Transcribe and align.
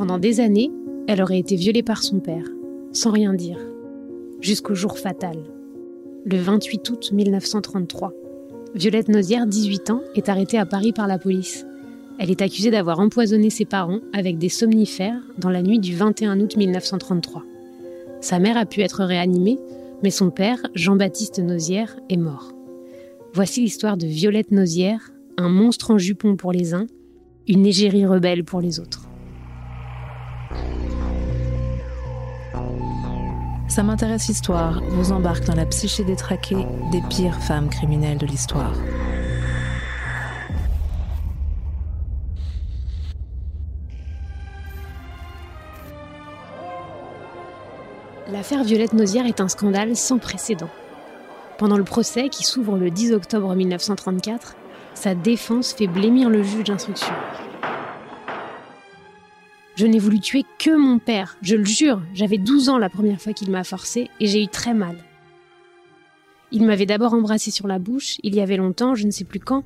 Pendant 0.00 0.18
des 0.18 0.40
années, 0.40 0.70
elle 1.08 1.22
aurait 1.22 1.38
été 1.38 1.56
violée 1.56 1.82
par 1.82 2.02
son 2.02 2.20
père, 2.20 2.46
sans 2.90 3.10
rien 3.10 3.34
dire, 3.34 3.58
jusqu'au 4.40 4.74
jour 4.74 4.98
fatal, 4.98 5.36
le 6.24 6.38
28 6.38 6.90
août 6.90 7.12
1933. 7.12 8.12
Violette 8.74 9.08
Nozière, 9.08 9.46
18 9.46 9.90
ans, 9.90 10.00
est 10.14 10.28
arrêtée 10.28 10.58
à 10.58 10.64
Paris 10.64 10.92
par 10.92 11.06
la 11.06 11.18
police. 11.18 11.66
Elle 12.18 12.30
est 12.30 12.40
accusée 12.40 12.70
d'avoir 12.70 12.98
empoisonné 12.98 13.50
ses 13.50 13.66
parents 13.66 14.00
avec 14.12 14.38
des 14.38 14.48
somnifères 14.48 15.20
dans 15.38 15.50
la 15.50 15.62
nuit 15.62 15.78
du 15.78 15.94
21 15.94 16.40
août 16.40 16.56
1933. 16.56 17.44
Sa 18.22 18.38
mère 18.38 18.56
a 18.56 18.64
pu 18.66 18.80
être 18.80 19.04
réanimée, 19.04 19.58
mais 20.02 20.10
son 20.10 20.30
père, 20.30 20.58
Jean-Baptiste 20.74 21.40
Nozière, 21.40 21.98
est 22.08 22.16
mort. 22.16 22.52
Voici 23.34 23.60
l'histoire 23.60 23.96
de 23.96 24.06
Violette 24.06 24.50
Nozière, 24.50 25.09
un 25.36 25.48
monstre 25.48 25.90
en 25.90 25.98
jupon 25.98 26.36
pour 26.36 26.52
les 26.52 26.74
uns, 26.74 26.86
une 27.48 27.66
égérie 27.66 28.06
rebelle 28.06 28.44
pour 28.44 28.60
les 28.60 28.80
autres. 28.80 29.08
Ça 33.68 33.84
m'intéresse 33.84 34.28
histoire 34.28 34.82
vous 34.90 35.12
embarque 35.12 35.44
dans 35.44 35.54
la 35.54 35.64
psyché 35.64 36.02
détraquée 36.02 36.66
des 36.90 37.00
pires 37.08 37.40
femmes 37.40 37.68
criminelles 37.68 38.18
de 38.18 38.26
l'histoire. 38.26 38.74
L'affaire 48.32 48.64
Violette 48.64 48.92
Nozière 48.92 49.26
est 49.26 49.40
un 49.40 49.48
scandale 49.48 49.96
sans 49.96 50.18
précédent. 50.18 50.70
Pendant 51.58 51.76
le 51.76 51.84
procès 51.84 52.28
qui 52.28 52.42
s'ouvre 52.42 52.76
le 52.76 52.90
10 52.90 53.12
octobre 53.12 53.54
1934, 53.54 54.56
sa 54.94 55.14
défense 55.14 55.72
fait 55.72 55.86
blêmir 55.86 56.30
le 56.30 56.42
juge 56.42 56.64
d'instruction. 56.64 57.14
Je 59.76 59.86
n'ai 59.86 59.98
voulu 59.98 60.20
tuer 60.20 60.44
que 60.58 60.76
mon 60.76 60.98
père, 60.98 61.38
je 61.40 61.56
le 61.56 61.64
jure. 61.64 62.02
J'avais 62.12 62.36
12 62.36 62.68
ans 62.68 62.78
la 62.78 62.90
première 62.90 63.20
fois 63.20 63.32
qu'il 63.32 63.50
m'a 63.50 63.64
forcé 63.64 64.10
et 64.20 64.26
j'ai 64.26 64.42
eu 64.42 64.48
très 64.48 64.74
mal. 64.74 64.96
Il 66.52 66.66
m'avait 66.66 66.86
d'abord 66.86 67.14
embrassé 67.14 67.50
sur 67.50 67.66
la 67.66 67.78
bouche, 67.78 68.18
il 68.22 68.34
y 68.34 68.40
avait 68.40 68.56
longtemps, 68.56 68.94
je 68.94 69.06
ne 69.06 69.10
sais 69.10 69.24
plus 69.24 69.40
quand. 69.40 69.64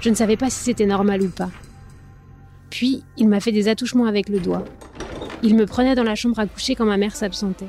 Je 0.00 0.10
ne 0.10 0.14
savais 0.14 0.36
pas 0.36 0.48
si 0.48 0.60
c'était 0.60 0.86
normal 0.86 1.22
ou 1.22 1.28
pas. 1.28 1.50
Puis, 2.70 3.02
il 3.16 3.28
m'a 3.28 3.40
fait 3.40 3.52
des 3.52 3.68
attouchements 3.68 4.06
avec 4.06 4.28
le 4.28 4.40
doigt. 4.40 4.64
Il 5.42 5.56
me 5.56 5.66
prenait 5.66 5.94
dans 5.94 6.04
la 6.04 6.14
chambre 6.14 6.38
à 6.38 6.46
coucher 6.46 6.74
quand 6.74 6.86
ma 6.86 6.96
mère 6.96 7.14
s'absentait. 7.14 7.68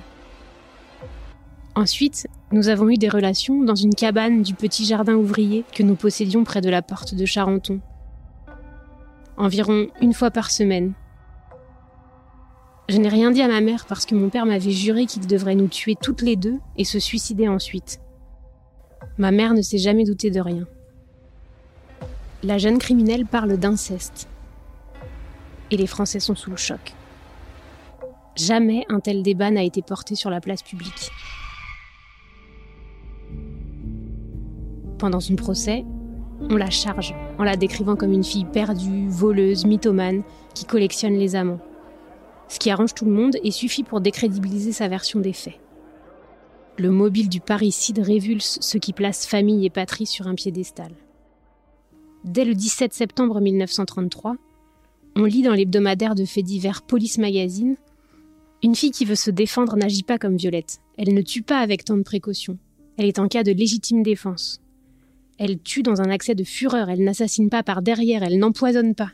Ensuite, 1.78 2.28
nous 2.54 2.70
avons 2.70 2.90
eu 2.90 2.96
des 2.96 3.10
relations 3.10 3.62
dans 3.62 3.76
une 3.76 3.94
cabane 3.94 4.42
du 4.44 4.54
petit 4.54 4.86
jardin 4.86 5.16
ouvrier 5.16 5.66
que 5.74 5.84
nous 5.84 5.96
possédions 5.96 6.46
près 6.46 6.62
de 6.62 6.70
la 6.70 6.82
porte 6.82 7.16
de 7.16 7.26
Charenton. 7.26 7.82
Environ 9.36 9.88
une 10.00 10.14
fois 10.14 10.32
par 10.32 10.52
semaine, 10.52 10.94
je 12.88 12.98
n'ai 12.98 13.10
rien 13.10 13.30
dit 13.30 13.42
à 13.42 13.50
ma 13.50 13.60
mère 13.60 13.88
parce 13.88 14.06
que 14.06 14.16
mon 14.16 14.30
père 14.30 14.46
m'avait 14.46 14.72
juré 14.72 15.06
qu'il 15.06 15.28
devrait 15.28 15.56
nous 15.56 15.68
tuer 15.68 15.96
toutes 16.02 16.22
les 16.22 16.38
deux 16.38 16.60
et 16.78 16.86
se 16.86 17.00
suicider 17.00 17.50
ensuite. 17.50 18.00
Ma 19.18 19.32
mère 19.32 19.54
ne 19.54 19.62
s'est 19.62 19.78
jamais 19.78 20.06
doutée 20.06 20.32
de 20.32 20.40
rien. 20.40 20.66
La 22.42 22.58
jeune 22.58 22.78
criminelle 22.78 23.26
parle 23.26 23.58
d'inceste. 23.58 24.30
Et 25.72 25.78
les 25.78 25.88
Français 25.88 26.22
sont 26.22 26.36
sous 26.36 26.52
le 26.52 26.58
choc. 26.58 26.94
Jamais 28.38 28.86
un 28.88 29.02
tel 29.02 29.24
débat 29.24 29.52
n'a 29.52 29.64
été 29.64 29.82
porté 29.82 30.16
sur 30.16 30.30
la 30.30 30.40
place 30.40 30.62
publique. 30.62 31.12
Pendant 35.06 35.20
son 35.20 35.36
procès, 35.36 35.86
on 36.50 36.56
la 36.56 36.72
charge 36.72 37.14
en 37.38 37.44
la 37.44 37.58
décrivant 37.58 37.96
comme 37.96 38.12
une 38.12 38.24
fille 38.24 38.48
perdue, 38.52 39.08
voleuse, 39.08 39.64
mythomane, 39.64 40.24
qui 40.56 40.66
collectionne 40.66 41.14
les 41.14 41.36
amants 41.36 41.60
ce 42.48 42.58
qui 42.58 42.72
arrange 42.72 42.96
tout 42.96 43.06
le 43.06 43.12
monde 43.12 43.38
et 43.44 43.52
suffit 43.52 43.84
pour 43.84 44.02
décrédibiliser 44.02 44.72
sa 44.72 44.88
version 44.88 45.20
des 45.20 45.34
faits. 45.34 45.60
Le 46.80 46.90
mobile 46.90 47.30
du 47.30 47.40
parricide 47.40 48.00
révulse 48.00 48.58
ceux 48.62 48.80
qui 48.80 48.94
placent 48.94 49.28
famille 49.28 49.64
et 49.64 49.70
patrie 49.70 50.08
sur 50.08 50.26
un 50.26 50.34
piédestal. 50.34 50.92
Dès 52.24 52.44
le 52.44 52.56
17 52.56 52.92
septembre 52.92 53.42
1933, 53.42 54.38
on 55.18 55.24
lit 55.26 55.44
dans 55.44 55.54
l'hebdomadaire 55.54 56.16
de 56.16 56.26
faits 56.26 56.46
divers 56.46 56.82
Police 56.82 57.20
Magazine 57.20 57.76
Une 58.64 58.74
fille 58.74 58.90
qui 58.90 59.06
veut 59.06 59.14
se 59.14 59.30
défendre 59.30 59.76
n'agit 59.76 60.02
pas 60.02 60.18
comme 60.18 60.36
Violette. 60.36 60.80
Elle 60.98 61.14
ne 61.14 61.22
tue 61.22 61.44
pas 61.44 61.60
avec 61.60 61.86
tant 61.86 61.96
de 61.96 62.02
précaution. 62.02 62.58
Elle 62.98 63.06
est 63.06 63.20
en 63.20 63.28
cas 63.28 63.44
de 63.44 63.52
légitime 63.52 64.02
défense. 64.02 64.62
Elle 65.38 65.60
tue 65.60 65.84
dans 65.84 66.02
un 66.02 66.10
accès 66.10 66.36
de 66.36 66.44
fureur, 66.44 66.90
elle 66.90 67.04
n'assassine 67.04 67.50
pas 67.50 67.64
par 67.64 67.82
derrière, 67.82 68.24
elle 68.24 68.40
n'empoisonne 68.40 68.96
pas. 68.96 69.12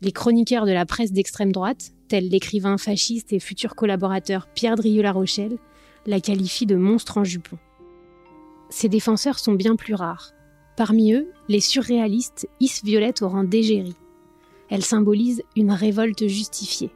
Les 0.00 0.12
chroniqueurs 0.12 0.66
de 0.66 0.72
la 0.72 0.86
presse 0.86 1.12
d'extrême 1.12 1.52
droite, 1.52 1.92
tels 2.08 2.28
l'écrivain 2.28 2.78
fasciste 2.78 3.32
et 3.32 3.40
futur 3.40 3.74
collaborateur 3.74 4.48
Pierre 4.54 4.76
Drieux-La 4.76 5.12
Rochelle, 5.12 5.58
la 6.06 6.20
qualifient 6.20 6.66
de 6.66 6.76
monstre 6.76 7.18
en 7.18 7.24
jupon. 7.24 7.58
Ces 8.70 8.88
défenseurs 8.88 9.38
sont 9.38 9.54
bien 9.54 9.76
plus 9.76 9.94
rares. 9.94 10.32
Parmi 10.76 11.12
eux, 11.12 11.30
les 11.48 11.60
surréalistes 11.60 12.48
hissent 12.60 12.84
Violette 12.84 13.22
au 13.22 13.28
rang 13.28 13.44
d'égérie. 13.44 13.96
Elle 14.70 14.84
symbolise 14.84 15.42
une 15.54 15.70
révolte 15.70 16.26
justifiée. 16.26 16.90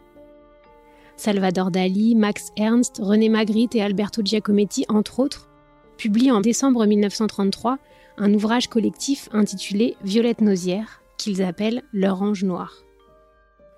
Salvador 1.16 1.70
Dali, 1.70 2.14
Max 2.14 2.48
Ernst, 2.56 2.98
René 3.02 3.28
Magritte 3.28 3.74
et 3.74 3.82
Alberto 3.82 4.22
Giacometti, 4.24 4.84
entre 4.88 5.20
autres, 5.20 5.49
publient 6.00 6.30
en 6.30 6.40
décembre 6.40 6.86
1933 6.86 7.76
un 8.16 8.32
ouvrage 8.32 8.68
collectif 8.68 9.28
intitulé 9.32 9.96
Violette 10.02 10.40
Nozière, 10.40 11.02
qu'ils 11.18 11.42
appellent 11.42 11.82
Leur 11.92 12.22
ange 12.22 12.42
noir. 12.42 12.72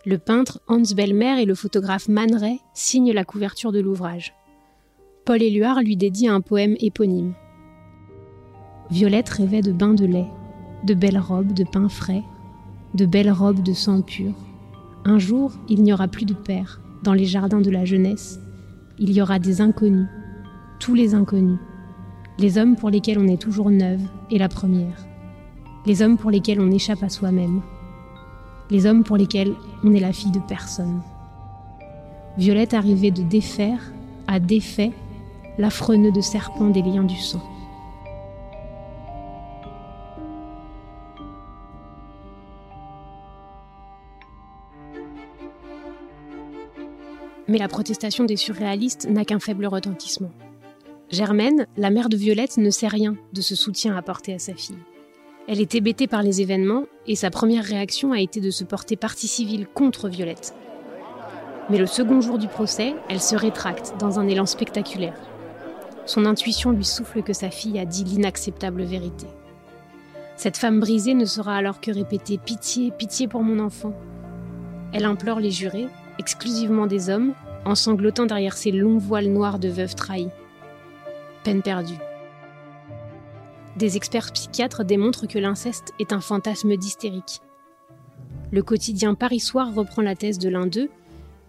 Le 0.07 0.19
peintre 0.19 0.61
Hans 0.69 0.95
Bellmer 0.95 1.43
et 1.43 1.47
le 1.47 1.57
photographe 1.57 2.09
Man 2.09 2.33
Ray 2.33 2.61
signent 2.75 3.13
la 3.13 3.25
couverture 3.25 3.73
de 3.73 3.81
l'ouvrage. 3.81 4.35
Paul 5.25 5.43
Éluard 5.43 5.81
lui 5.81 5.97
dédie 5.97 6.29
un 6.29 6.41
poème 6.41 6.77
éponyme. 6.79 7.35
Violette 8.89 9.29
rêvait 9.29 9.61
de 9.61 9.73
bains 9.73 9.95
de 9.95 10.07
lait, 10.07 10.31
de 10.85 10.95
belles 10.95 11.19
robes 11.19 11.53
de 11.53 11.65
pain 11.65 11.89
frais, 11.89 12.23
de 12.95 13.05
belles 13.05 13.33
robes 13.33 13.65
de 13.65 13.73
sang 13.73 14.01
pur. 14.01 14.33
Un 15.05 15.19
jour, 15.19 15.51
il 15.69 15.83
n'y 15.83 15.93
aura 15.93 16.07
plus 16.07 16.25
de 16.25 16.35
père 16.35 16.81
dans 17.03 17.15
les 17.15 17.27
jardins 17.27 17.61
de 17.61 17.71
la 17.71 17.85
jeunesse. 17.85 18.39
Il 19.01 19.11
y 19.13 19.21
aura 19.21 19.41
des 19.41 19.61
inconnus, 19.61 20.07
tous 20.79 20.95
les 20.95 21.17
inconnus, 21.17 21.59
les 22.43 22.59
hommes 22.59 22.75
pour 22.75 22.91
lesquels 22.91 23.21
on 23.21 23.29
est 23.29 23.41
toujours 23.41 23.71
neuve 23.71 24.03
et 24.29 24.37
la 24.37 24.49
première, 24.49 25.07
les 25.87 26.03
hommes 26.03 26.19
pour 26.19 26.29
lesquels 26.29 26.61
on 26.61 26.73
échappe 26.73 27.05
à 27.05 27.09
soi-même, 27.09 27.63
les 28.69 28.85
hommes 28.85 29.05
pour 29.05 29.17
lesquels 29.17 29.55
on 29.85 29.95
est 29.95 30.01
la 30.01 30.13
fille 30.13 30.33
de 30.33 30.41
personne. 30.41 31.03
Violette 32.37 32.75
arrivait 32.75 33.13
de 33.13 33.23
défaire 33.23 33.93
à 34.27 34.41
défait 34.41 34.91
l'affreux 35.57 35.95
nœud 35.95 36.11
de 36.11 36.21
serpent 36.21 36.71
des 36.71 36.83
liens 36.83 37.05
du 37.05 37.17
sang. 37.17 37.43
Mais 47.47 47.59
la 47.59 47.69
protestation 47.69 48.25
des 48.25 48.37
surréalistes 48.37 49.09
n'a 49.09 49.25
qu'un 49.25 49.39
faible 49.39 49.67
retentissement. 49.67 50.31
Germaine, 51.13 51.67
la 51.77 51.91
mère 51.91 52.09
de 52.09 52.17
Violette, 52.17 52.57
ne 52.57 52.71
sait 52.71 52.89
rien 52.89 53.17
de 53.35 53.43
ce 53.43 53.55
soutien 53.55 53.95
apporté 53.95 54.33
à 54.33 54.39
sa 54.39 54.55
fille. 54.55 54.79
Elle 55.47 55.61
est 55.61 55.75
hébétée 55.75 56.07
par 56.07 56.23
les 56.23 56.41
événements 56.41 56.87
et 57.07 57.17
sa 57.17 57.29
première 57.29 57.65
réaction 57.65 58.13
a 58.13 58.21
été 58.21 58.41
de 58.41 58.51
se 58.51 58.65
porter 58.65 58.97
partie 58.97 59.29
civile 59.29 59.67
contre 59.67 60.09
Violette. 60.09 60.55
Mais 61.69 61.77
le 61.77 61.85
second 61.85 62.23
jour 62.23 62.39
du 62.39 62.49
procès, 62.49 62.95
elle 63.11 63.21
se 63.21 63.37
rétracte 63.37 63.93
dans 63.99 64.21
un 64.21 64.27
élan 64.27 64.47
spectaculaire. 64.47 65.19
Son 66.07 66.25
intuition 66.25 66.71
lui 66.71 66.87
souffle 66.87 67.23
que 67.23 67.35
sa 67.35 67.51
fille 67.51 67.79
a 67.79 67.85
dit 67.85 68.05
l'inacceptable 68.05 68.83
vérité. 68.83 69.27
Cette 70.37 70.57
femme 70.57 70.81
brisée 70.81 71.13
ne 71.13 71.27
sera 71.27 71.55
alors 71.55 71.83
que 71.83 71.91
répéter 71.91 72.39
Pitié, 72.39 72.91
pitié 72.91 73.29
pour 73.29 73.43
mon 73.43 73.59
enfant. 73.59 73.93
Elle 74.95 75.05
implore 75.05 75.41
les 75.41 75.51
jurés, 75.51 75.89
exclusivement 76.19 76.87
des 76.87 77.11
hommes, 77.11 77.35
en 77.67 77.75
sanglotant 77.75 78.25
derrière 78.25 78.57
ses 78.57 78.73
longs 78.73 78.97
voiles 78.97 79.29
noirs 79.29 79.59
de 79.59 79.69
veuve 79.69 79.95
trahie. 79.95 80.31
Peine 81.45 81.63
perdue. 81.63 81.99
Des 83.77 83.97
experts 83.97 84.33
psychiatres 84.33 84.85
démontrent 84.85 85.27
que 85.27 85.39
l'inceste 85.39 85.93
est 85.99 86.13
un 86.13 86.21
fantasme 86.21 86.77
d'hystérique. 86.77 87.41
Le 88.53 88.63
quotidien 88.63 89.15
Paris 89.15 89.41
Soir 89.41 89.75
reprend 89.75 90.03
la 90.03 90.15
thèse 90.15 90.39
de 90.39 90.49
l'un 90.49 90.67
d'eux, 90.67 90.91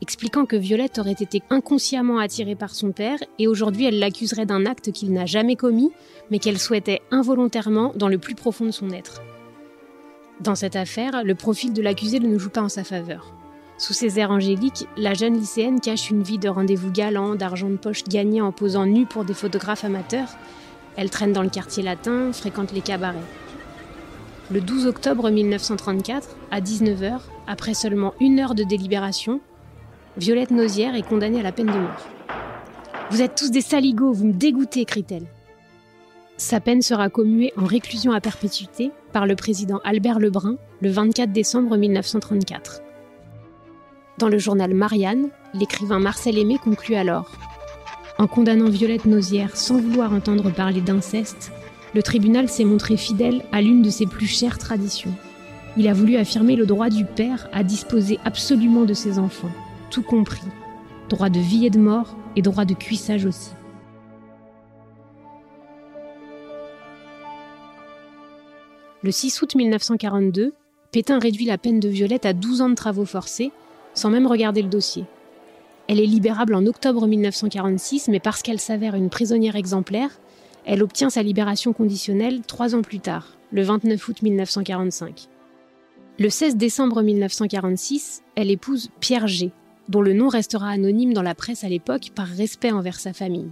expliquant 0.02 0.46
que 0.46 0.56
Violette 0.56 1.00
aurait 1.00 1.12
été 1.12 1.42
inconsciemment 1.50 2.18
attirée 2.18 2.56
par 2.56 2.74
son 2.74 2.92
père 2.92 3.20
et 3.40 3.48
aujourd'hui 3.48 3.86
elle 3.86 4.00
l'accuserait 4.00 4.46
d'un 4.46 4.66
acte 4.66 4.92
qu'il 4.92 5.14
n'a 5.14 5.26
jamais 5.26 5.56
commis, 5.56 5.92
mais 6.32 6.40
qu'elle 6.40 6.60
souhaitait 6.60 7.02
involontairement 7.12 7.92
dans 7.96 8.08
le 8.08 8.18
plus 8.18 8.36
profond 8.36 8.66
de 8.66 8.72
son 8.72 8.90
être. 8.90 9.22
Dans 10.40 10.56
cette 10.56 10.76
affaire, 10.76 11.24
le 11.24 11.36
profil 11.36 11.74
de 11.74 11.82
l'accusé 11.82 12.20
ne 12.20 12.38
joue 12.40 12.50
pas 12.50 12.64
en 12.64 12.70
sa 12.70 12.84
faveur. 12.84 13.34
Sous 13.78 13.94
ses 13.94 14.20
airs 14.20 14.32
angéliques, 14.32 14.88
la 14.98 15.14
jeune 15.14 15.38
lycéenne 15.38 15.82
cache 15.82 16.10
une 16.10 16.24
vie 16.24 16.38
de 16.38 16.50
rendez-vous 16.50 16.92
galant, 16.92 17.36
d'argent 17.36 17.70
de 17.70 17.78
poche 17.78 18.04
gagné 18.04 18.42
en 18.42 18.52
posant 18.52 18.86
nu 18.86 19.06
pour 19.06 19.26
des 19.26 19.34
photographes 19.34 19.84
amateurs 19.84 20.30
elle 20.96 21.10
traîne 21.10 21.34
dans 21.34 21.42
le 21.42 21.50
quartier 21.50 21.84
latin, 21.84 22.32
fréquente 22.32 22.72
les 22.72 22.82
cabarets. 22.82 23.18
Le 24.52 24.62
12 24.62 24.88
octobre 24.88 25.30
1934, 25.30 26.36
à 26.52 26.62
19h, 26.62 27.20
après 27.48 27.74
seulement 27.74 28.14
une 28.20 28.40
heure 28.40 28.56
de 28.56 28.64
délibération, 28.64 29.40
Violette 30.18 30.52
Nausière 30.52 30.96
est 30.96 31.08
condamnée 31.08 31.40
à 31.40 31.44
la 31.44 31.52
peine 31.52 31.68
de 31.68 31.72
mort. 31.72 32.08
Vous 33.10 33.22
êtes 33.22 33.36
tous 33.36 33.50
des 33.50 33.62
saligots, 33.62 34.14
vous 34.14 34.26
me 34.26 34.34
dégoûtez, 34.34 34.86
crie-t-elle. 34.86 35.26
Sa 36.38 36.60
peine 36.60 36.82
sera 36.82 37.10
commuée 37.10 37.54
en 37.58 37.66
réclusion 37.66 38.12
à 38.12 38.22
perpétuité 38.22 38.92
par 39.12 39.26
le 39.26 39.36
président 39.36 39.80
Albert 39.84 40.20
Lebrun 40.20 40.58
le 40.82 40.90
24 40.90 41.32
décembre 41.32 41.78
1934. 41.78 42.83
Dans 44.20 44.30
le 44.30 44.38
journal 44.38 44.76
Marianne, 44.76 45.30
l'écrivain 45.56 45.98
Marcel 45.98 46.38
Aimé 46.38 46.60
conclut 46.64 46.94
alors 46.94 47.32
En 48.20 48.28
condamnant 48.28 48.70
Violette 48.70 49.06
Nausière 49.06 49.58
sans 49.58 49.80
vouloir 49.82 50.14
entendre 50.14 50.52
parler 50.52 50.82
d'inceste, 50.82 51.52
le 51.96 52.04
tribunal 52.04 52.48
s'est 52.48 52.64
montré 52.64 52.96
fidèle 52.96 53.44
à 53.52 53.62
l'une 53.62 53.82
de 53.82 53.90
ses 53.90 54.06
plus 54.06 54.28
chères 54.28 54.60
traditions. 54.60 55.14
Il 55.78 55.88
a 55.88 55.94
voulu 55.94 56.16
affirmer 56.18 56.56
le 56.56 56.68
droit 56.68 56.92
du 56.92 57.06
père 57.06 57.50
à 57.54 57.64
disposer 57.64 58.20
absolument 58.24 58.86
de 58.86 58.94
ses 58.94 59.18
enfants, 59.18 59.52
tout 59.90 60.04
compris, 60.04 60.46
droit 61.10 61.30
de 61.30 61.40
vie 61.40 61.66
et 61.66 61.72
de 61.72 61.80
mort 61.80 62.16
et 62.36 62.44
droit 62.44 62.66
de 62.66 62.76
cuissage 62.76 63.26
aussi. 63.26 63.50
Le 69.02 69.12
6 69.12 69.42
août 69.42 69.56
1942, 69.56 70.54
Pétain 70.92 71.18
réduit 71.18 71.46
la 71.46 71.58
peine 71.58 71.80
de 71.80 71.90
Violette 71.90 72.28
à 72.28 72.34
12 72.34 72.62
ans 72.62 72.70
de 72.70 72.76
travaux 72.76 73.06
forcés 73.06 73.52
sans 73.94 74.10
même 74.10 74.28
regarder 74.28 74.62
le 74.62 74.70
dossier. 74.70 75.06
Elle 75.88 76.00
est 76.00 76.06
libérable 76.06 76.56
en 76.56 76.66
octobre 76.66 77.06
1946, 77.08 78.08
mais 78.08 78.20
parce 78.20 78.42
qu'elle 78.42 78.60
s'avère 78.60 78.96
une 78.96 79.10
prisonnière 79.10 79.56
exemplaire, 79.56 80.20
elle 80.66 80.82
obtient 80.82 81.10
sa 81.10 81.24
libération 81.24 81.74
conditionnelle 81.74 82.42
trois 82.42 82.74
ans 82.74 82.82
plus 82.82 83.00
tard, 83.00 83.38
le 83.52 83.64
29 83.64 84.08
août 84.08 84.22
1945. 84.22 85.28
Le 86.20 86.30
16 86.30 86.56
décembre 86.56 87.02
1946, 87.02 88.24
elle 88.36 88.52
épouse 88.52 88.90
Pierre 89.00 89.28
G, 89.28 89.52
dont 89.90 90.02
le 90.02 90.14
nom 90.14 90.30
restera 90.30 90.70
anonyme 90.70 91.14
dans 91.14 91.22
la 91.22 91.36
presse 91.36 91.64
à 91.64 91.70
l'époque 91.70 92.12
par 92.16 92.28
respect 92.28 92.72
envers 92.72 93.00
sa 93.00 93.14
famille. 93.14 93.52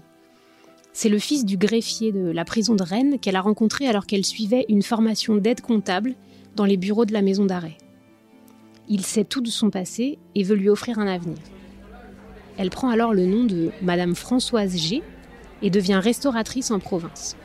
C'est 0.93 1.09
le 1.09 1.19
fils 1.19 1.45
du 1.45 1.57
greffier 1.57 2.11
de 2.11 2.31
la 2.31 2.45
prison 2.45 2.75
de 2.75 2.83
Rennes 2.83 3.17
qu'elle 3.19 3.35
a 3.35 3.41
rencontré 3.41 3.87
alors 3.87 4.05
qu'elle 4.05 4.25
suivait 4.25 4.65
une 4.69 4.83
formation 4.83 5.35
d'aide 5.35 5.61
comptable 5.61 6.15
dans 6.55 6.65
les 6.65 6.77
bureaux 6.77 7.05
de 7.05 7.13
la 7.13 7.21
maison 7.21 7.45
d'arrêt. 7.45 7.77
Il 8.89 9.05
sait 9.05 9.23
tout 9.23 9.41
de 9.41 9.49
son 9.49 9.69
passé 9.69 10.19
et 10.35 10.43
veut 10.43 10.55
lui 10.55 10.69
offrir 10.69 10.99
un 10.99 11.07
avenir. 11.07 11.37
Elle 12.57 12.69
prend 12.69 12.89
alors 12.89 13.13
le 13.13 13.25
nom 13.25 13.45
de 13.45 13.71
Madame 13.81 14.15
Françoise 14.15 14.75
G 14.77 15.01
et 15.61 15.69
devient 15.69 15.99
restauratrice 16.01 16.71
en 16.71 16.79
province. 16.79 17.35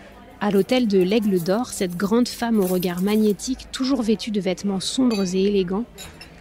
À 0.40 0.50
l'hôtel 0.50 0.86
de 0.88 0.98
l'Aigle 0.98 1.42
d'Or, 1.42 1.68
cette 1.68 1.96
grande 1.96 2.28
femme 2.28 2.60
au 2.60 2.66
regard 2.66 3.00
magnétique, 3.00 3.68
toujours 3.72 4.02
vêtue 4.02 4.30
de 4.30 4.40
vêtements 4.40 4.80
sombres 4.80 5.34
et 5.34 5.44
élégants, 5.44 5.86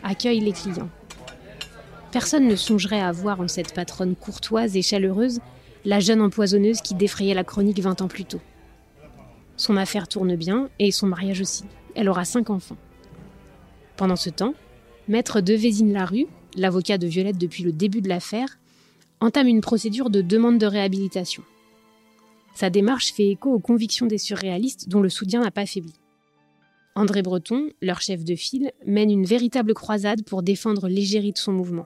accueille 0.03 0.41
les 0.41 0.51
clients. 0.51 0.89
Personne 2.11 2.47
ne 2.47 2.55
songerait 2.55 3.01
à 3.01 3.11
voir 3.11 3.39
en 3.39 3.47
cette 3.47 3.73
patronne 3.73 4.15
courtoise 4.15 4.75
et 4.75 4.81
chaleureuse 4.81 5.39
la 5.85 5.99
jeune 5.99 6.21
empoisonneuse 6.21 6.81
qui 6.81 6.95
défrayait 6.95 7.33
la 7.33 7.43
chronique 7.43 7.79
20 7.79 8.01
ans 8.01 8.07
plus 8.07 8.25
tôt. 8.25 8.41
Son 9.57 9.77
affaire 9.77 10.07
tourne 10.07 10.35
bien 10.35 10.69
et 10.79 10.91
son 10.91 11.07
mariage 11.07 11.41
aussi. 11.41 11.63
Elle 11.95 12.09
aura 12.09 12.25
cinq 12.25 12.49
enfants. 12.49 12.77
Pendant 13.95 14.15
ce 14.15 14.29
temps, 14.29 14.53
Maître 15.07 15.39
Devezine-Larue, 15.39 16.25
l'avocat 16.57 16.97
de 16.97 17.05
Violette 17.05 17.37
depuis 17.37 17.63
le 17.63 17.71
début 17.71 18.01
de 18.01 18.09
l'affaire, 18.09 18.57
entame 19.19 19.47
une 19.47 19.61
procédure 19.61 20.09
de 20.09 20.21
demande 20.21 20.57
de 20.57 20.65
réhabilitation. 20.65 21.43
Sa 22.55 22.71
démarche 22.71 23.13
fait 23.13 23.27
écho 23.27 23.51
aux 23.51 23.59
convictions 23.59 24.07
des 24.07 24.17
surréalistes 24.17 24.89
dont 24.89 25.01
le 25.01 25.09
soutien 25.09 25.41
n'a 25.41 25.51
pas 25.51 25.67
faibli. 25.67 25.93
André 26.95 27.21
Breton, 27.21 27.69
leur 27.81 28.01
chef 28.01 28.23
de 28.23 28.35
file, 28.35 28.71
mène 28.87 29.11
une 29.11 29.25
véritable 29.25 29.73
croisade 29.75 30.23
pour 30.23 30.41
défendre 30.41 30.87
l'égérie 30.87 31.33
de 31.33 31.37
son 31.37 31.51
mouvement. 31.51 31.85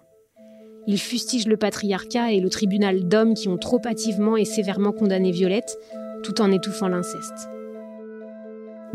Il 0.88 0.98
fustige 0.98 1.48
le 1.48 1.58
patriarcat 1.58 2.32
et 2.32 2.40
le 2.40 2.50
tribunal 2.50 3.08
d'hommes 3.08 3.34
qui 3.34 3.50
ont 3.50 3.58
trop 3.58 3.82
hâtivement 3.86 4.38
et 4.38 4.46
sévèrement 4.46 4.94
condamné 4.94 5.32
Violette, 5.32 5.78
tout 6.24 6.40
en 6.42 6.52
étouffant 6.52 6.88
l'inceste. 6.88 7.50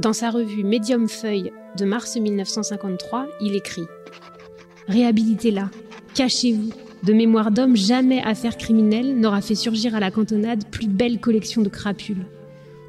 Dans 0.00 0.12
sa 0.12 0.30
revue 0.30 0.64
Médium 0.64 1.08
Feuille 1.08 1.52
de 1.78 1.84
mars 1.84 2.16
1953, 2.16 3.26
il 3.40 3.54
écrit 3.54 3.86
Réhabilitez-la, 4.88 5.70
cachez-vous. 6.14 6.70
De 7.04 7.12
mémoire 7.12 7.52
d'homme, 7.52 7.76
jamais 7.76 8.20
affaire 8.24 8.56
criminelle 8.56 9.16
n'aura 9.20 9.40
fait 9.40 9.54
surgir 9.54 9.94
à 9.94 10.00
la 10.00 10.10
cantonade 10.10 10.64
plus 10.68 10.88
belle 10.88 11.20
collection 11.20 11.62
de 11.62 11.68
crapules. 11.68 12.26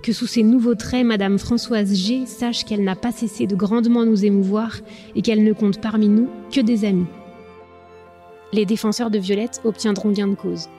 Que 0.02 0.14
sous 0.14 0.26
ces 0.26 0.42
nouveaux 0.42 0.74
traits, 0.74 1.06
Madame 1.06 1.38
Françoise 1.38 1.94
G 1.94 2.26
sache 2.26 2.66
qu'elle 2.66 2.84
n'a 2.84 2.96
pas 2.96 3.12
cessé 3.12 3.46
de 3.46 3.56
grandement 3.56 4.04
nous 4.04 4.26
émouvoir 4.26 4.80
et 5.16 5.22
qu'elle 5.22 5.44
ne 5.44 5.54
compte 5.54 5.82
parmi 5.82 6.10
nous 6.10 6.28
que 6.52 6.62
des 6.62 6.86
amis. 6.86 7.08
Les 8.52 8.66
défenseurs 8.66 9.12
de 9.12 9.20
Violette 9.20 9.62
obtiendront 9.64 10.12
gain 10.12 10.28
de 10.28 10.36
cause. 10.36 10.70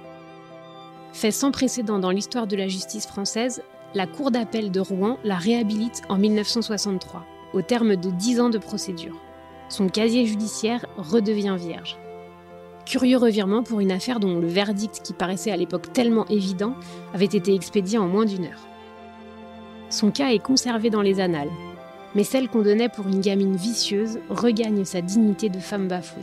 Fait 1.13 1.31
sans 1.31 1.53
précédent 1.53 2.01
dans 2.01 2.11
l'histoire 2.11 2.49
de 2.49 2.57
la 2.57 2.67
justice 2.67 3.07
française, 3.07 3.63
la 3.97 4.07
Cour 4.07 4.31
d'appel 4.31 4.71
de 4.71 4.79
Rouen 4.79 5.19
la 5.25 5.37
réhabilite 5.37 6.03
en 6.09 6.19
1963, 6.19 7.25
au 7.55 7.63
terme 7.63 7.97
de 7.97 8.11
dix 8.11 8.41
ans 8.41 8.51
de 8.51 8.59
procédure 8.59 9.17
son 9.69 9.89
casier 9.89 10.27
judiciaire 10.27 10.87
redevient 10.97 11.57
vierge. 11.59 11.99
Curieux 12.85 13.17
revirement 13.17 13.65
pour 13.65 13.81
une 13.81 13.91
affaire 13.91 14.21
dont 14.21 14.39
le 14.39 14.47
verdict, 14.47 15.01
qui 15.03 15.13
paraissait 15.13 15.51
à 15.51 15.57
l'époque 15.57 15.93
tellement 15.93 16.27
évident, 16.27 16.75
avait 17.15 17.25
été 17.25 17.53
expédié 17.53 17.99
en 17.99 18.07
moins 18.07 18.25
d'une 18.25 18.45
heure. 18.45 18.69
Son 19.91 20.11
cas 20.11 20.31
est 20.31 20.43
conservé 20.43 20.89
dans 20.89 21.03
les 21.03 21.19
annales, 21.19 21.51
mais 22.15 22.23
celle 22.25 22.49
qu'on 22.49 22.63
donnait 22.63 22.89
pour 22.89 23.09
une 23.09 23.21
gamine 23.21 23.57
vicieuse 23.57 24.21
regagne 24.31 24.85
sa 24.85 25.01
dignité 25.01 25.49
de 25.49 25.59
femme 25.59 25.89
bafouée. 25.89 26.23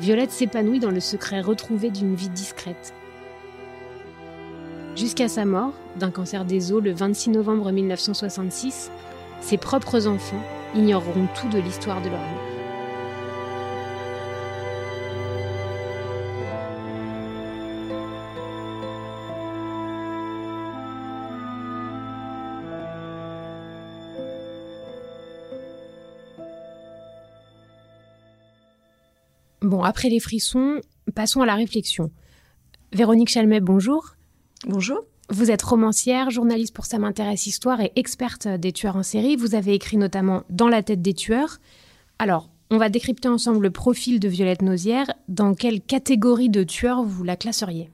Violette 0.00 0.30
s'épanouit 0.30 0.80
dans 0.80 0.90
le 0.90 1.00
secret 1.00 1.40
retrouvé 1.40 1.90
d'une 1.90 2.14
vie 2.14 2.28
discrète. 2.28 2.94
Jusqu'à 4.98 5.28
sa 5.28 5.44
mort, 5.44 5.74
d'un 5.94 6.10
cancer 6.10 6.44
des 6.44 6.72
os 6.72 6.82
le 6.82 6.90
26 6.90 7.30
novembre 7.30 7.70
1966, 7.70 8.90
ses 9.40 9.56
propres 9.56 10.08
enfants 10.08 10.42
ignoreront 10.74 11.28
tout 11.40 11.48
de 11.50 11.58
l'histoire 11.58 12.02
de 12.02 12.08
leur 12.08 12.18
mère. 12.18 12.28
Bon, 29.62 29.84
après 29.84 30.08
les 30.08 30.18
frissons, 30.18 30.80
passons 31.14 31.40
à 31.40 31.46
la 31.46 31.54
réflexion. 31.54 32.10
Véronique 32.92 33.28
Chalmet, 33.28 33.60
bonjour. 33.60 34.17
Bonjour. 34.66 35.04
Vous 35.30 35.52
êtes 35.52 35.62
romancière, 35.62 36.30
journaliste 36.30 36.74
pour 36.74 36.86
Ça 36.86 36.98
m'intéresse 36.98 37.46
Histoire 37.46 37.80
et 37.80 37.92
experte 37.94 38.48
des 38.48 38.72
tueurs 38.72 38.96
en 38.96 39.04
série. 39.04 39.36
Vous 39.36 39.54
avez 39.54 39.72
écrit 39.72 39.96
notamment 39.96 40.42
Dans 40.50 40.68
la 40.68 40.82
tête 40.82 41.00
des 41.00 41.14
tueurs. 41.14 41.58
Alors, 42.18 42.50
on 42.70 42.76
va 42.76 42.88
décrypter 42.88 43.28
ensemble 43.28 43.62
le 43.62 43.70
profil 43.70 44.18
de 44.18 44.26
Violette 44.26 44.62
Nausière. 44.62 45.12
Dans 45.28 45.54
quelle 45.54 45.80
catégorie 45.80 46.48
de 46.48 46.64
tueurs 46.64 47.04
vous 47.04 47.22
la 47.22 47.36
classeriez? 47.36 47.88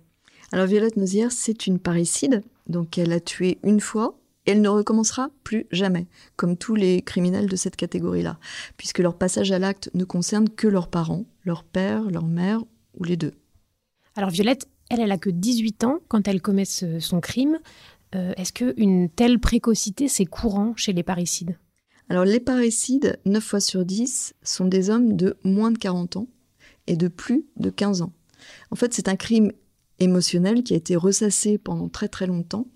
Alors, 0.52 0.66
Violette 0.66 0.96
Nausière, 0.96 1.32
c'est 1.32 1.66
une 1.66 1.78
parricide. 1.78 2.42
Donc, 2.66 2.96
elle 2.96 3.12
a 3.12 3.20
tué 3.20 3.58
une 3.62 3.80
fois 3.80 4.16
et 4.46 4.52
elle 4.52 4.62
ne 4.62 4.68
recommencera 4.68 5.28
plus 5.42 5.66
jamais, 5.70 6.06
comme 6.36 6.56
tous 6.56 6.76
les 6.76 7.02
criminels 7.02 7.48
de 7.48 7.56
cette 7.56 7.76
catégorie-là, 7.76 8.38
puisque 8.78 9.00
leur 9.00 9.18
passage 9.18 9.52
à 9.52 9.58
l'acte 9.58 9.90
ne 9.92 10.04
concerne 10.04 10.48
que 10.48 10.66
leurs 10.66 10.88
parents, 10.88 11.26
leur 11.44 11.62
père, 11.62 12.04
leur 12.04 12.24
mère 12.24 12.62
ou 12.98 13.04
les 13.04 13.18
deux. 13.18 13.34
Alors 14.16 14.30
Violette, 14.30 14.68
elle, 14.90 15.00
elle 15.00 15.12
a 15.12 15.18
que 15.18 15.30
18 15.30 15.84
ans 15.84 16.00
quand 16.08 16.28
elle 16.28 16.40
commet 16.40 16.64
son 16.64 17.20
crime. 17.20 17.58
Euh, 18.14 18.32
est-ce 18.36 18.52
qu'une 18.52 19.08
telle 19.08 19.40
précocité, 19.40 20.08
c'est 20.08 20.26
courant 20.26 20.74
chez 20.76 20.92
les 20.92 21.02
parricides? 21.02 21.58
Alors, 22.08 22.24
les 22.24 22.40
parricides, 22.40 23.18
9 23.24 23.42
fois 23.42 23.60
sur 23.60 23.84
10, 23.84 24.34
sont 24.42 24.66
des 24.66 24.90
hommes 24.90 25.16
de 25.16 25.36
moins 25.42 25.70
de 25.70 25.78
40 25.78 26.16
ans 26.16 26.26
et 26.86 26.96
de 26.96 27.08
plus 27.08 27.46
de 27.56 27.70
15 27.70 28.02
ans. 28.02 28.12
En 28.70 28.76
fait, 28.76 28.92
c'est 28.92 29.08
un 29.08 29.16
crime 29.16 29.52
émotionnel 30.00 30.62
qui 30.62 30.74
a 30.74 30.76
été 30.76 30.96
ressassé 30.96 31.56
pendant 31.56 31.88
très 31.88 32.08
très 32.08 32.26
longtemps 32.26 32.66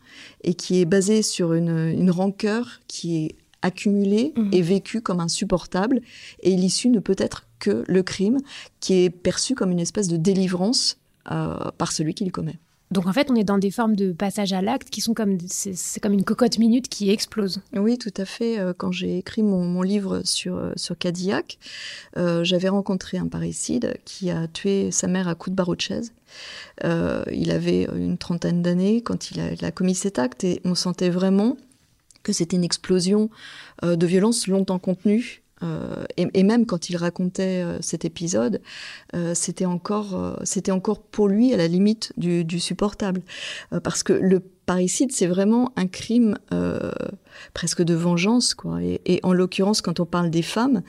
et 0.44 0.54
qui 0.54 0.80
est 0.80 0.84
basé 0.84 1.22
sur 1.22 1.52
une, 1.52 2.10
rancœur 2.10 2.80
qui 2.86 3.16
est 3.16 3.36
accumulée 3.60 4.32
mmh. 4.36 4.50
et 4.52 4.62
vécue 4.62 5.02
comme 5.02 5.20
insupportable. 5.20 6.00
Et 6.42 6.56
l'issue 6.56 6.88
ne 6.88 7.00
peut 7.00 7.16
être 7.18 7.48
que 7.58 7.84
le 7.86 8.02
crime, 8.02 8.38
qui 8.80 8.94
est 8.94 9.10
perçu 9.10 9.54
comme 9.54 9.72
une 9.72 9.80
espèce 9.80 10.08
de 10.08 10.16
délivrance 10.16 10.98
euh, 11.30 11.70
par 11.76 11.92
celui 11.92 12.14
qui 12.14 12.24
le 12.24 12.30
commet. 12.30 12.58
Donc 12.90 13.06
en 13.06 13.12
fait, 13.12 13.30
on 13.30 13.34
est 13.34 13.44
dans 13.44 13.58
des 13.58 13.70
formes 13.70 13.94
de 13.94 14.12
passage 14.12 14.54
à 14.54 14.62
l'acte 14.62 14.88
qui 14.88 15.02
sont 15.02 15.12
comme 15.12 15.36
c'est 15.46 16.00
comme 16.00 16.14
une 16.14 16.24
cocotte 16.24 16.58
minute 16.58 16.88
qui 16.88 17.10
explose. 17.10 17.60
Oui, 17.74 17.98
tout 17.98 18.14
à 18.16 18.24
fait. 18.24 18.58
Euh, 18.58 18.72
quand 18.74 18.92
j'ai 18.92 19.18
écrit 19.18 19.42
mon, 19.42 19.82
livre 19.82 20.22
sur 20.24 20.56
euh, 20.56 20.72
sur 20.76 20.96
Cadillac, 20.96 21.58
j'avais 22.16 22.68
rencontré 22.68 23.18
un 23.18 23.28
parricide 23.28 23.98
qui 24.06 24.30
a 24.30 24.48
tué 24.48 24.90
sa 24.90 25.06
mère 25.06 25.28
à 25.28 25.34
coups 25.34 25.52
de 25.52 25.56
barreau 25.56 25.76
de 25.76 25.80
chaise. 25.80 26.12
il 26.82 27.50
avait 27.50 27.88
une 27.94 28.16
trentaine 28.16 28.62
d'années 28.62 29.02
quand 29.02 29.30
il 29.30 29.40
a, 29.40 29.52
il 29.52 29.64
a, 29.64 29.70
commis 29.70 29.94
cet 29.94 30.18
acte 30.18 30.44
et 30.44 30.60
on 30.64 30.74
sentait 30.74 31.10
vraiment 31.10 31.56
que 32.22 32.32
c'était 32.32 32.56
une 32.56 32.64
explosion 32.64 33.28
de 33.82 34.06
violence 34.06 34.46
longtemps 34.46 34.78
contenue 34.78 35.42
euh, 35.62 36.04
et, 36.16 36.42
même 36.42 36.66
quand 36.66 36.90
il 36.90 36.96
racontait 36.96 37.62
euh, 37.62 37.78
cet 37.80 38.04
épisode, 38.04 38.60
euh, 39.14 39.34
c'était 39.34 39.64
encore, 39.64 40.38
c'était 40.44 40.70
encore 40.70 41.02
pour 41.02 41.28
lui 41.28 41.52
à 41.52 41.56
la 41.56 41.68
limite 41.68 42.12
du, 42.16 42.44
du 42.44 42.60
supportable, 42.60 43.22
parce 43.82 44.02
que 44.02 44.12
le 44.12 44.40
parricide, 44.40 45.12
c'est 45.12 45.26
vraiment 45.26 45.72
un 45.76 45.86
crime 45.86 46.38
presque 47.54 47.82
de 47.82 47.94
vengeance, 47.94 48.54
quoi. 48.54 48.82
Et, 48.82 49.00
et 49.06 49.20
en 49.22 49.32
l'occurrence, 49.32 49.80
quand 49.80 50.00
on 50.00 50.06
parle 50.06 50.30
des 50.30 50.42
femmes, 50.42 50.82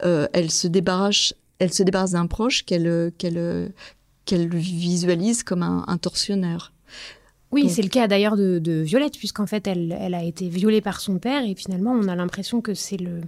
elles 0.00 0.50
se 0.50 0.66
débarrassent, 0.66 1.34
elles 1.58 1.72
se 1.72 1.82
débarrassent 1.82 2.12
d'un 2.12 2.26
proche 2.26 2.64
qu'elles 2.64 3.12
qu'elle 3.18 3.72
qu'elle 4.24 4.48
visualise 4.48 5.44
comme 5.44 5.62
un, 5.62 5.84
un 5.86 5.98
tortionnaire. 5.98 6.72
Oui, 7.52 7.70
c'est 7.70 7.82
le 7.82 7.88
cas 7.88 8.08
d'ailleurs 8.08 8.36
de, 8.36 8.58
de, 8.58 8.82
Violette, 8.82 9.16
puisqu'en 9.16 9.46
fait, 9.46 9.68
elle, 9.68 9.96
elle, 9.98 10.14
a 10.14 10.24
été 10.24 10.48
violée 10.48 10.80
par 10.80 11.00
son 11.00 11.18
père, 11.18 11.44
et 11.44 11.54
finalement, 11.54 11.92
on 11.92 12.08
a 12.08 12.16
l'impression 12.16 12.60
que 12.60 12.74
c'est 12.74 12.96
le, 12.96 13.20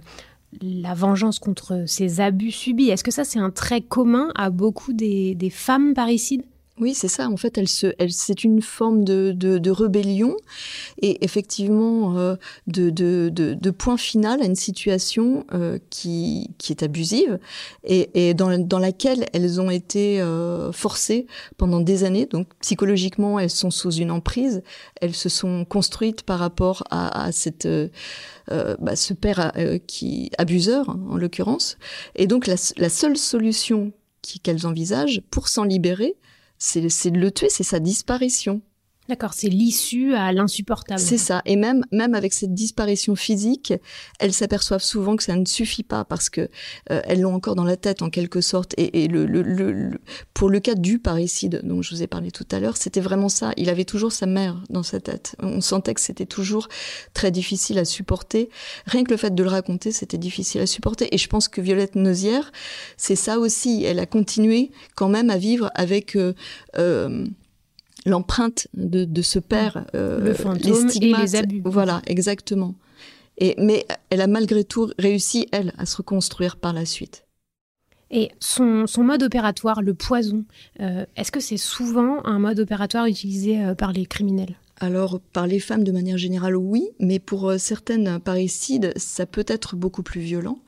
la 0.61 0.93
vengeance 0.93 1.39
contre 1.39 1.83
ces 1.85 2.21
abus 2.21 2.51
subis. 2.51 2.89
Est-ce 2.89 3.03
que 3.03 3.11
ça, 3.11 3.23
c'est 3.23 3.39
un 3.39 3.51
trait 3.51 3.81
commun 3.81 4.29
à 4.35 4.49
beaucoup 4.49 4.93
des, 4.93 5.51
femmes 5.51 5.93
parricides? 5.93 6.43
Oui, 6.79 6.93
c'est 6.93 7.07
ça. 7.07 7.29
En 7.29 7.37
fait, 7.37 7.57
elle 7.57 7.67
se, 7.67 7.93
elle, 7.97 8.11
c'est 8.11 8.43
une 8.43 8.61
forme 8.61 9.03
de, 9.03 9.33
de, 9.35 9.57
de, 9.57 9.71
rébellion 9.71 10.35
et 11.01 11.23
effectivement 11.23 12.17
euh, 12.17 12.35
de, 12.67 12.89
de, 12.89 13.71
point 13.71 13.97
final 13.97 14.41
à 14.41 14.45
une 14.45 14.55
situation 14.55 15.45
euh, 15.53 15.77
qui, 15.89 16.51
qui 16.57 16.71
est 16.71 16.83
abusive 16.83 17.39
et, 17.83 18.29
et 18.29 18.33
dans, 18.33 18.57
dans 18.57 18.79
laquelle 18.79 19.25
elles 19.33 19.59
ont 19.59 19.69
été 19.69 20.21
euh, 20.21 20.71
forcées 20.71 21.27
pendant 21.57 21.79
des 21.81 22.03
années. 22.03 22.25
Donc 22.25 22.47
psychologiquement, 22.61 23.39
elles 23.39 23.49
sont 23.49 23.71
sous 23.71 23.91
une 23.91 24.11
emprise. 24.11 24.63
Elles 25.01 25.15
se 25.15 25.29
sont 25.29 25.65
construites 25.65 26.23
par 26.23 26.39
rapport 26.39 26.83
à, 26.89 27.25
à 27.25 27.31
cette 27.31 27.65
euh, 27.65 27.89
bah, 28.79 28.95
ce 28.95 29.13
père 29.13 29.51
qui 29.85 30.31
abuseur 30.37 30.89
en 30.89 31.17
l'occurrence. 31.17 31.77
Et 32.15 32.27
donc 32.27 32.47
la, 32.47 32.55
la 32.77 32.89
seule 32.89 33.17
solution 33.17 33.91
qu'elles 34.21 34.67
envisagent 34.67 35.21
pour 35.31 35.47
s'en 35.47 35.63
libérer, 35.63 36.15
c'est 36.59 36.81
de 36.81 37.19
le 37.19 37.31
tuer, 37.31 37.49
c'est 37.49 37.63
sa 37.63 37.79
disparition. 37.79 38.61
D'accord, 39.09 39.33
c'est 39.33 39.49
l'issue 39.49 40.13
à 40.13 40.31
l'insupportable. 40.31 40.99
C'est 40.99 41.17
ça. 41.17 41.41
Et 41.47 41.55
même, 41.55 41.83
même 41.91 42.13
avec 42.13 42.31
cette 42.31 42.53
disparition 42.53 43.15
physique, 43.15 43.73
elles 44.19 44.33
s'aperçoivent 44.33 44.83
souvent 44.83 45.15
que 45.15 45.23
ça 45.23 45.35
ne 45.35 45.45
suffit 45.45 45.81
pas 45.81 46.05
parce 46.05 46.29
que 46.29 46.41
euh, 46.91 47.01
elles 47.05 47.21
l'ont 47.21 47.33
encore 47.33 47.55
dans 47.55 47.63
la 47.63 47.75
tête 47.75 48.03
en 48.03 48.11
quelque 48.11 48.39
sorte. 48.39 48.75
Et, 48.77 49.03
et 49.03 49.07
le, 49.07 49.25
le, 49.25 49.41
le, 49.41 49.99
pour 50.35 50.47
le 50.47 50.59
cas 50.59 50.75
du 50.75 50.99
parricide 50.99 51.61
dont 51.63 51.81
je 51.81 51.95
vous 51.95 52.03
ai 52.03 52.07
parlé 52.07 52.29
tout 52.29 52.45
à 52.51 52.59
l'heure, 52.59 52.77
c'était 52.77 52.99
vraiment 52.99 53.29
ça. 53.29 53.51
Il 53.57 53.71
avait 53.71 53.83
toujours 53.83 54.11
sa 54.11 54.27
mère 54.27 54.61
dans 54.69 54.83
sa 54.83 54.99
tête. 54.99 55.35
On 55.41 55.59
sentait 55.59 55.95
que 55.95 56.01
c'était 56.01 56.27
toujours 56.27 56.67
très 57.15 57.31
difficile 57.31 57.79
à 57.79 57.85
supporter. 57.85 58.51
Rien 58.85 59.03
que 59.03 59.09
le 59.09 59.17
fait 59.17 59.33
de 59.33 59.41
le 59.41 59.49
raconter, 59.49 59.91
c'était 59.91 60.19
difficile 60.19 60.61
à 60.61 60.67
supporter. 60.67 61.11
Et 61.15 61.17
je 61.17 61.27
pense 61.27 61.47
que 61.47 61.61
Violette 61.61 61.95
Nozière, 61.95 62.51
c'est 62.95 63.15
ça 63.15 63.39
aussi. 63.39 63.83
Elle 63.83 63.97
a 63.97 64.05
continué 64.05 64.69
quand 64.93 65.09
même 65.09 65.31
à 65.31 65.37
vivre 65.37 65.71
avec 65.73 66.15
euh, 66.15 66.35
euh, 66.77 67.25
l'empreinte 68.05 68.67
de, 68.73 69.05
de, 69.05 69.21
ce 69.21 69.39
père, 69.39 69.85
euh, 69.95 70.19
le 70.19 70.33
fantôme 70.33 70.87
les 70.87 70.97
et 70.97 71.13
les 71.13 71.35
abus. 71.35 71.61
Voilà, 71.65 72.01
exactement. 72.07 72.75
Et, 73.37 73.55
mais 73.57 73.85
elle 74.09 74.21
a 74.21 74.27
malgré 74.27 74.63
tout 74.63 74.91
réussi, 74.99 75.47
elle, 75.51 75.73
à 75.77 75.85
se 75.85 75.97
reconstruire 75.97 76.57
par 76.57 76.73
la 76.73 76.85
suite. 76.85 77.25
Et 78.11 78.31
son, 78.39 78.87
son 78.87 79.03
mode 79.03 79.23
opératoire, 79.23 79.81
le 79.81 79.93
poison, 79.93 80.45
euh, 80.79 81.05
est-ce 81.15 81.31
que 81.31 81.39
c'est 81.39 81.57
souvent 81.57 82.25
un 82.25 82.39
mode 82.39 82.59
opératoire 82.59 83.05
utilisé 83.05 83.63
euh, 83.63 83.75
par 83.75 83.93
les 83.93 84.05
criminels? 84.05 84.55
Alors, 84.81 85.19
par 85.33 85.45
les 85.45 85.59
femmes 85.59 85.83
de 85.83 85.91
manière 85.91 86.17
générale, 86.17 86.55
oui, 86.55 86.89
mais 86.99 87.19
pour 87.19 87.49
euh, 87.49 87.57
certaines 87.57 88.19
parricides, 88.19 88.93
ça 88.95 89.25
peut 89.25 89.45
être 89.47 89.75
beaucoup 89.75 90.03
plus 90.03 90.21
violent, 90.21 90.59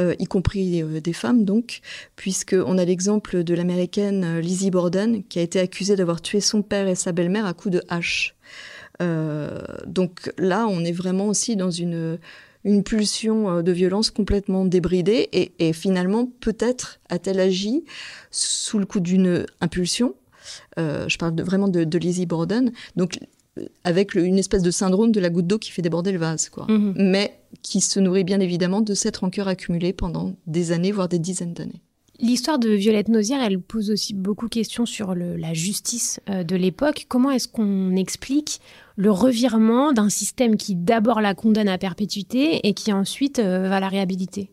euh, 0.00 0.14
y 0.20 0.26
compris 0.26 0.80
euh, 0.82 1.00
des 1.00 1.12
femmes 1.12 1.44
donc, 1.44 1.80
puisqu'on 2.14 2.78
a 2.78 2.84
l'exemple 2.84 3.42
de 3.42 3.54
l'américaine 3.54 4.38
Lizzie 4.38 4.70
Borden, 4.70 5.24
qui 5.24 5.40
a 5.40 5.42
été 5.42 5.58
accusée 5.58 5.96
d'avoir 5.96 6.22
tué 6.22 6.40
son 6.40 6.62
père 6.62 6.86
et 6.86 6.94
sa 6.94 7.10
belle-mère 7.10 7.46
à 7.46 7.54
coups 7.54 7.74
de 7.74 7.82
hache. 7.88 8.36
donc 9.86 10.32
là, 10.38 10.66
on 10.68 10.84
est 10.84 10.92
vraiment 10.92 11.26
aussi 11.26 11.56
dans 11.56 11.70
une, 11.70 12.18
pulsion 12.84 13.62
de 13.62 13.72
violence 13.72 14.10
complètement 14.10 14.64
débridée, 14.66 15.28
et, 15.32 15.72
finalement, 15.72 16.26
peut-être 16.40 17.00
a-t-elle 17.08 17.40
agi 17.40 17.84
sous 18.30 18.78
le 18.78 18.86
coup 18.86 19.00
d'une 19.00 19.46
impulsion, 19.60 20.14
je 20.76 21.16
parle 21.16 21.40
vraiment 21.40 21.68
de, 21.68 21.98
Lizzie 21.98 22.26
Borden. 22.26 22.72
Avec 23.84 24.14
une 24.14 24.38
espèce 24.38 24.62
de 24.62 24.70
syndrome 24.70 25.12
de 25.12 25.20
la 25.20 25.30
goutte 25.30 25.46
d'eau 25.46 25.58
qui 25.58 25.70
fait 25.70 25.82
déborder 25.82 26.12
le 26.12 26.18
vase, 26.18 26.48
quoi. 26.48 26.66
Mhm. 26.68 26.94
Mais 26.96 27.40
qui 27.62 27.80
se 27.80 28.00
nourrit 28.00 28.24
bien 28.24 28.40
évidemment 28.40 28.80
de 28.80 28.94
cette 28.94 29.16
rancœur 29.16 29.48
accumulée 29.48 29.92
pendant 29.92 30.34
des 30.46 30.72
années, 30.72 30.92
voire 30.92 31.08
des 31.08 31.18
dizaines 31.18 31.54
d'années. 31.54 31.82
L'histoire 32.20 32.58
de 32.58 32.70
Violette 32.70 33.08
Nozière, 33.08 33.40
elle 33.42 33.60
pose 33.60 33.90
aussi 33.92 34.12
beaucoup 34.12 34.46
de 34.46 34.54
questions 34.54 34.86
sur 34.86 35.14
la 35.14 35.54
justice 35.54 36.18
euh, 36.28 36.42
de 36.42 36.56
l'époque. 36.56 37.06
Comment 37.08 37.30
est-ce 37.30 37.46
qu'on 37.46 37.94
explique 37.94 38.60
le 38.96 39.12
revirement 39.12 39.92
d'un 39.92 40.08
système 40.08 40.56
qui 40.56 40.74
d'abord 40.74 41.20
la 41.20 41.34
condamne 41.34 41.68
à 41.68 41.78
perpétuité 41.78 42.66
et 42.66 42.74
qui 42.74 42.92
ensuite 42.92 43.38
euh, 43.38 43.68
va 43.68 43.78
la 43.78 43.88
réhabiliter? 43.88 44.50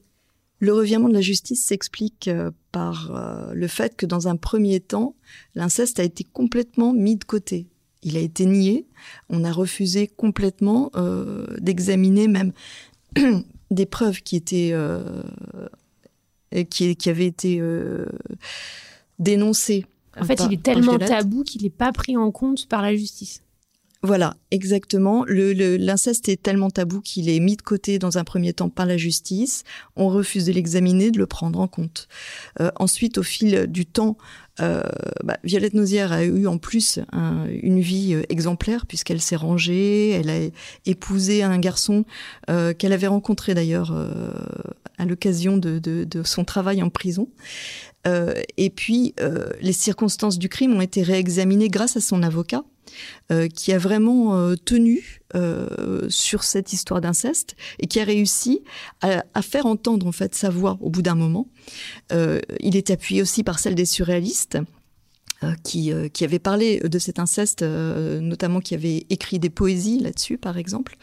Le 0.59 0.73
revirement 0.73 1.09
de 1.09 1.15
la 1.15 1.21
justice 1.21 1.65
s'explique 1.65 2.27
euh, 2.27 2.51
par 2.71 3.11
le 3.53 3.67
fait 3.67 3.95
que 3.95 4.05
dans 4.05 4.27
un 4.27 4.35
premier 4.35 4.79
temps, 4.79 5.15
l'inceste 5.55 5.99
a 5.99 6.03
été 6.03 6.23
complètement 6.23 6.93
mis 6.93 7.15
de 7.15 7.23
côté 7.23 7.67
il 8.05 8.15
a 8.15 8.21
été 8.21 8.45
nié. 8.45 8.85
On 9.29 9.43
a 9.43 9.51
refusé 9.51 10.07
complètement 10.07 10.91
euh, 10.95 11.45
d'examiner 11.59 12.29
même 12.29 12.53
des 13.71 13.85
preuves 13.85 14.21
qui 14.21 14.37
étaient 14.37 14.69
euh, 14.71 15.23
qui, 16.69 16.95
qui, 16.95 17.09
avaient 17.09 17.25
été 17.25 17.57
euh, 17.59 18.05
dénoncées. 19.19 19.85
En 20.17 20.23
fait, 20.23 20.39
il 20.45 20.53
est 20.53 20.63
tellement 20.63 20.97
tabou 20.97 21.43
qu'il 21.43 21.63
n'est 21.63 21.69
pas 21.69 21.91
pris 21.91 22.15
en 22.15 22.31
compte 22.31 22.69
par 22.69 22.81
la 22.81 22.95
justice. 22.95 23.41
Voilà, 24.05 24.37
exactement. 24.51 25.25
L'inceste 25.27 26.29
est 26.29 26.41
tellement 26.41 26.69
tabou 26.69 27.01
qu'il 27.01 27.27
est 27.27 27.39
mis 27.39 27.55
de 27.55 27.63
côté 27.63 27.97
dans 27.97 28.19
un 28.19 28.23
premier 28.23 28.53
temps 28.53 28.69
par 28.69 28.85
la 28.85 28.97
justice. 28.97 29.63
On 29.95 30.09
refuse 30.09 30.45
de 30.45 30.51
l'examiner, 30.51 31.09
de 31.09 31.17
le 31.17 31.25
prendre 31.25 31.59
en 31.59 31.67
compte. 31.67 32.07
Euh, 32.59 32.69
ensuite, 32.75 33.17
au 33.17 33.23
fil 33.23 33.65
du 33.65 33.87
temps, 33.87 34.15
euh, 34.61 34.81
bah, 35.23 35.37
Violette 35.43 35.73
Nozière 35.73 36.11
a 36.11 36.23
eu 36.23 36.47
en 36.47 36.57
plus 36.57 36.99
une 37.61 37.79
vie 37.79 38.13
euh, 38.13 38.23
exemplaire 38.29 38.85
puisqu'elle 38.85 39.21
s'est 39.21 39.35
rangée, 39.35 40.11
elle 40.11 40.29
a 40.29 40.39
épousé 40.85 41.43
un 41.43 41.57
garçon 41.59 42.05
euh, 42.49 42.73
qu'elle 42.73 42.93
avait 42.93 43.07
rencontré 43.07 43.53
d'ailleurs 43.53 43.91
euh, 43.91 44.31
à 44.97 45.05
l'occasion 45.05 45.57
de, 45.57 45.79
de, 45.79 46.05
de, 46.05 46.23
son 46.23 46.45
travail 46.45 46.81
en 46.81 46.89
prison. 46.89 47.27
et 48.57 48.69
puis, 48.69 49.15
les 49.61 49.73
circonstances 49.73 50.37
du 50.37 50.47
crime 50.47 50.75
ont 50.75 50.81
été 50.81 51.01
réexaminées 51.01 51.69
grâce 51.69 51.97
à 51.97 52.01
son 52.01 52.21
avocat 52.21 52.63
euh, 53.31 53.47
qui 53.47 53.73
a 53.73 53.77
vraiment 53.77 54.37
euh, 54.37 54.55
tenu 54.55 55.21
euh, 55.35 56.07
sur 56.09 56.43
cette 56.43 56.73
histoire 56.73 57.01
d'inceste 57.01 57.55
et 57.79 57.87
qui 57.87 57.99
a 57.99 58.03
réussi 58.03 58.61
à, 59.01 59.23
à, 59.33 59.41
faire 59.41 59.65
entendre 59.65 60.11
sa 60.35 60.49
voix 60.49 60.77
au 60.81 60.89
bout 60.89 61.01
d'un 61.01 61.15
moment. 61.15 61.47
il 62.11 62.75
est 62.75 62.91
appuyé 62.91 63.21
aussi 63.21 63.43
par 63.43 63.59
celle 63.59 63.75
des 63.75 63.85
surréalistes. 63.85 64.57
Qui, 65.63 65.91
qui 66.11 66.39
parlé 66.39 66.79
de 66.79 66.97
cet 66.97 67.19
inceste, 67.19 67.61
notamment 67.61 68.61
qui 68.61 68.73
avait 68.73 69.05
écrit 69.11 69.37
des 69.37 69.51
poésies 69.51 69.99
là-dessus, 69.99 70.39
par 70.39 70.57
exemple. 70.57 70.97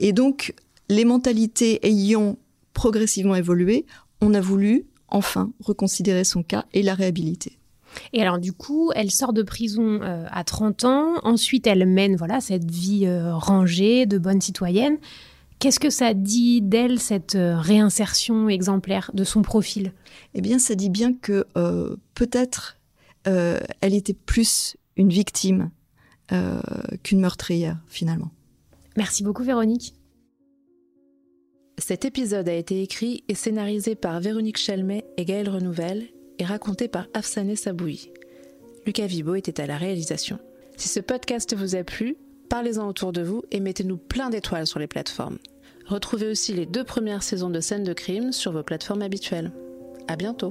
Et 0.00 0.12
donc, 0.12 0.52
les 0.88 1.04
mentalités 1.04 1.86
ayant 1.86 2.38
progressivement 2.72 3.36
évolué, 3.36 3.86
on 4.20 4.34
a 4.34 4.40
voulu 4.40 4.86
enfin 5.06 5.52
reconsidérer 5.60 6.24
son 6.24 6.42
cas 6.42 6.64
et 6.72 6.82
la 6.82 6.94
réhabiliter. 6.94 7.57
Et 8.12 8.22
alors 8.22 8.38
du 8.38 8.52
coup, 8.52 8.90
elle 8.94 9.10
sort 9.10 9.32
de 9.32 9.42
prison 9.42 10.00
euh, 10.02 10.26
à 10.30 10.44
30 10.44 10.84
ans. 10.84 11.14
Ensuite, 11.22 11.66
elle 11.66 11.86
mène 11.86 12.16
voilà 12.16 12.40
cette 12.40 12.70
vie 12.70 13.06
euh, 13.06 13.34
rangée 13.34 14.06
de 14.06 14.18
bonne 14.18 14.40
citoyenne. 14.40 14.98
Qu'est-ce 15.58 15.80
que 15.80 15.90
ça 15.90 16.14
dit 16.14 16.62
d'elle 16.62 17.00
cette 17.00 17.34
euh, 17.34 17.58
réinsertion 17.58 18.48
exemplaire 18.48 19.10
de 19.14 19.24
son 19.24 19.42
profil? 19.42 19.92
Eh 20.34 20.40
bien, 20.40 20.58
ça 20.58 20.74
dit 20.74 20.90
bien 20.90 21.12
que 21.12 21.46
peut-être 22.14 22.76
elle 23.24 23.92
était 23.92 24.14
plus 24.14 24.78
une 24.96 25.10
victime 25.10 25.70
qu'une 27.02 27.20
meurtrière 27.20 27.76
finalement. 27.86 28.30
Merci 28.96 29.22
beaucoup 29.22 29.42
Véronique. 29.42 29.92
Cet 31.78 32.04
épisode 32.04 32.48
a 32.48 32.54
été 32.54 32.82
écrit 32.82 33.22
et 33.28 33.34
scénarisé 33.34 33.94
par 33.94 34.18
Véronique 34.20 34.56
Chalmet 34.56 35.04
et 35.16 35.24
Gaëlle 35.24 35.48
Renouvelle 35.48 36.08
et 36.38 36.44
raconté 36.44 36.88
par 36.88 37.06
Afsané 37.14 37.56
Saboui. 37.56 38.10
Lucas 38.86 39.06
Vibo 39.06 39.34
était 39.34 39.60
à 39.60 39.66
la 39.66 39.76
réalisation. 39.76 40.38
Si 40.76 40.88
ce 40.88 41.00
podcast 41.00 41.54
vous 41.54 41.74
a 41.74 41.84
plu, 41.84 42.16
parlez-en 42.48 42.88
autour 42.88 43.12
de 43.12 43.22
vous 43.22 43.42
et 43.50 43.60
mettez-nous 43.60 43.96
plein 43.96 44.30
d'étoiles 44.30 44.66
sur 44.66 44.78
les 44.78 44.86
plateformes. 44.86 45.38
Retrouvez 45.86 46.28
aussi 46.28 46.52
les 46.52 46.66
deux 46.66 46.84
premières 46.84 47.22
saisons 47.22 47.50
de 47.50 47.60
scènes 47.60 47.84
de 47.84 47.92
crime 47.92 48.32
sur 48.32 48.52
vos 48.52 48.62
plateformes 48.62 49.02
habituelles. 49.02 49.52
À 50.06 50.16
bientôt! 50.16 50.50